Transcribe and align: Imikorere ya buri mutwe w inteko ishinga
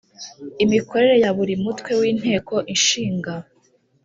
Imikorere 0.63 1.15
ya 1.23 1.31
buri 1.37 1.55
mutwe 1.63 1.91
w 1.99 2.01
inteko 2.11 2.55
ishinga 2.75 3.33